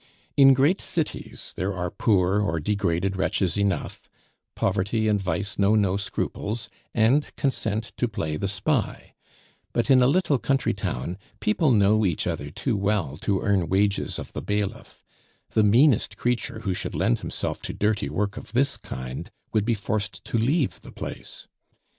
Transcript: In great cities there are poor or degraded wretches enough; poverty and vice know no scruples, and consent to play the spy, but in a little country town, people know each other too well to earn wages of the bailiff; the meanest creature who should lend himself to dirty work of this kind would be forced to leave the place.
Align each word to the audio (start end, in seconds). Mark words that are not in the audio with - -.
In 0.35 0.55
great 0.55 0.81
cities 0.81 1.53
there 1.55 1.75
are 1.75 1.91
poor 1.91 2.41
or 2.41 2.59
degraded 2.59 3.15
wretches 3.15 3.55
enough; 3.55 4.09
poverty 4.55 5.07
and 5.07 5.21
vice 5.21 5.59
know 5.59 5.75
no 5.75 5.95
scruples, 5.95 6.71
and 6.91 7.29
consent 7.35 7.93
to 7.97 8.07
play 8.07 8.35
the 8.35 8.47
spy, 8.47 9.13
but 9.73 9.91
in 9.91 10.01
a 10.01 10.07
little 10.07 10.39
country 10.39 10.73
town, 10.73 11.19
people 11.39 11.69
know 11.69 12.03
each 12.03 12.25
other 12.25 12.49
too 12.49 12.75
well 12.75 13.15
to 13.17 13.41
earn 13.41 13.67
wages 13.69 14.17
of 14.17 14.33
the 14.33 14.41
bailiff; 14.41 15.05
the 15.51 15.61
meanest 15.63 16.17
creature 16.17 16.61
who 16.61 16.73
should 16.73 16.95
lend 16.95 17.19
himself 17.19 17.61
to 17.61 17.71
dirty 17.71 18.09
work 18.09 18.37
of 18.37 18.53
this 18.53 18.77
kind 18.77 19.29
would 19.53 19.65
be 19.65 19.75
forced 19.75 20.25
to 20.25 20.35
leave 20.35 20.81
the 20.81 20.91
place. 20.91 21.45